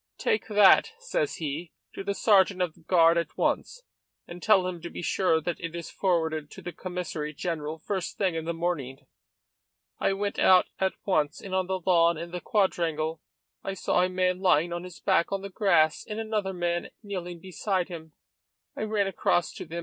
[0.17, 3.83] 'Take that,' says he, 'to the sergeant of the guard at once,
[4.27, 8.17] and tell him to be sure that it is forwarded to the Commissary General first
[8.17, 9.05] thing in the morning.'
[9.99, 13.21] I went out at once, and on the lawn in the quadrangle
[13.63, 17.39] I saw a man lying on his back on the grass and another man kneeling
[17.39, 18.13] beside him.
[18.75, 19.79] I ran across to them.